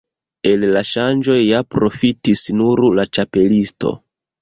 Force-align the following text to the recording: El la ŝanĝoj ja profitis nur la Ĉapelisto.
El 0.51 0.63
la 0.75 0.81
ŝanĝoj 0.91 1.37
ja 1.43 1.61
profitis 1.77 2.45
nur 2.63 2.85
la 3.01 3.09
Ĉapelisto. 3.19 3.99